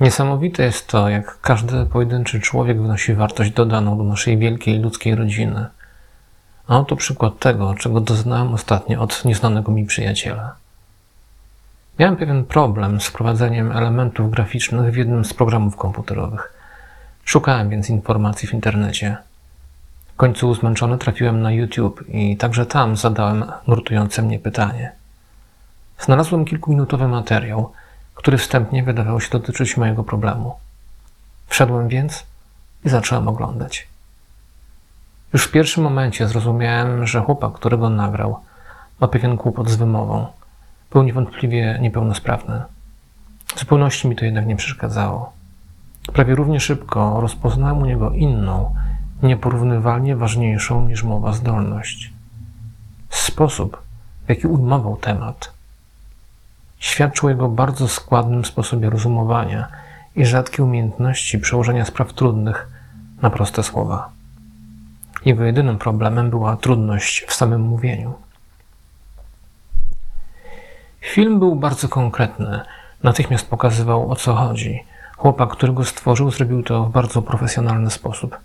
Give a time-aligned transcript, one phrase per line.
[0.00, 5.66] Niesamowite jest to, jak każdy pojedynczy człowiek wnosi wartość dodaną do naszej wielkiej ludzkiej rodziny.
[6.68, 10.56] A oto przykład tego, czego doznałem ostatnio od nieznanego mi przyjaciela.
[11.98, 16.52] Miałem pewien problem z wprowadzeniem elementów graficznych w jednym z programów komputerowych.
[17.24, 19.16] Szukałem więc informacji w internecie.
[20.12, 24.92] W końcu zmęczony trafiłem na YouTube i także tam zadałem nurtujące mnie pytanie.
[25.98, 27.72] Znalazłem kilkuminutowy materiał,
[28.14, 30.54] który wstępnie wydawał się dotyczyć mojego problemu.
[31.46, 32.26] Wszedłem więc
[32.84, 33.88] i zacząłem oglądać.
[35.32, 38.38] Już w pierwszym momencie zrozumiałem, że chłopak, którego nagrał,
[39.00, 40.26] ma pewien kłopot z wymową.
[40.90, 42.62] Był niewątpliwie niepełnosprawny.
[43.54, 45.32] W zupełności mi to jednak nie przeszkadzało.
[46.12, 48.74] Prawie równie szybko rozpoznałem u niego inną,
[49.22, 52.12] nieporównywalnie ważniejszą niż mowa zdolność.
[53.10, 53.82] Sposób,
[54.26, 55.52] w jaki ujmował temat,
[56.82, 59.68] świadczył o jego bardzo składnym sposobie rozumowania
[60.16, 62.68] i rzadkiej umiejętności przełożenia spraw trudnych
[63.22, 64.10] na proste słowa.
[65.24, 68.14] Jego jedynym problemem była trudność w samym mówieniu.
[71.00, 72.60] Film był bardzo konkretny.
[73.02, 74.84] Natychmiast pokazywał o co chodzi.
[75.16, 78.38] Chłopak, który go stworzył, zrobił to w bardzo profesjonalny sposób.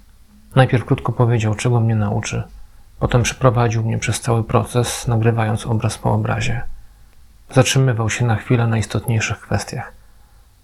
[0.55, 2.43] Najpierw krótko powiedział, czego mnie nauczy.
[2.99, 6.61] Potem przeprowadził mnie przez cały proces, nagrywając obraz po obrazie.
[7.51, 9.91] Zatrzymywał się na chwilę na istotniejszych kwestiach.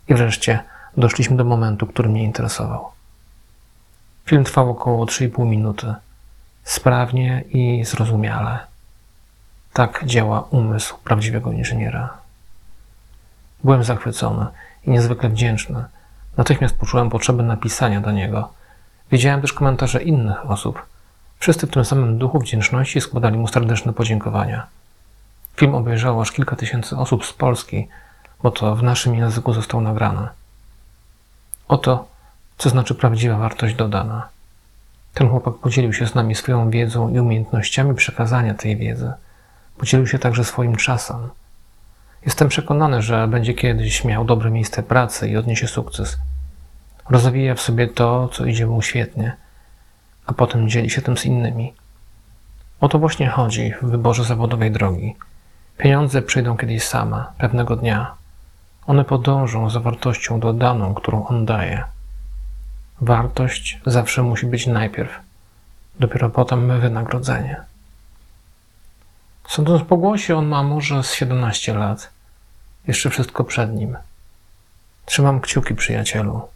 [0.07, 0.63] I wreszcie
[0.97, 2.91] doszliśmy do momentu, który mnie interesował.
[4.25, 5.93] Film trwał około 3,5 minuty.
[6.63, 8.59] Sprawnie i zrozumiale.
[9.73, 12.17] Tak działa umysł prawdziwego inżyniera.
[13.63, 14.45] Byłem zachwycony
[14.83, 15.83] i niezwykle wdzięczny.
[16.37, 18.49] Natychmiast poczułem potrzebę napisania do niego.
[19.11, 20.85] Widziałem też komentarze innych osób.
[21.39, 24.67] Wszyscy w tym samym duchu wdzięczności składali mu serdeczne podziękowania.
[25.55, 27.87] Film obejrzało aż kilka tysięcy osób z Polski,
[28.43, 30.27] bo to w naszym języku został nagrany.
[31.67, 32.07] Oto,
[32.57, 34.29] co znaczy prawdziwa wartość dodana.
[35.13, 39.11] Ten chłopak podzielił się z nami swoją wiedzą i umiejętnościami przekazania tej wiedzy.
[39.77, 41.29] Podzielił się także swoim czasem.
[42.25, 46.17] Jestem przekonany, że będzie kiedyś miał dobre miejsce pracy i odniesie sukces.
[47.09, 49.35] Rozwija w sobie to, co idzie mu świetnie,
[50.25, 51.73] a potem dzieli się tym z innymi.
[52.81, 55.15] O to właśnie chodzi w wyborze zawodowej drogi.
[55.77, 58.15] Pieniądze przyjdą kiedyś same, pewnego dnia.
[58.87, 61.83] One podążą za wartością dodaną, którą on daje.
[63.01, 65.19] Wartość zawsze musi być najpierw,
[65.99, 67.61] dopiero potem wynagrodzenie.
[69.47, 72.09] Sądząc po głosie, on ma może z 17 lat.
[72.87, 73.97] Jeszcze wszystko przed nim.
[75.05, 76.47] Trzymam kciuki, przyjacielu.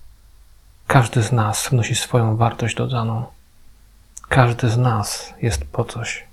[0.88, 3.26] Każdy z nas wnosi swoją wartość dodaną.
[4.30, 6.27] Każdy z nas jest po coś.